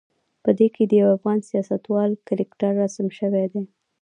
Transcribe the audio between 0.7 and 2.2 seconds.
کې د یوه افغان سیاستوال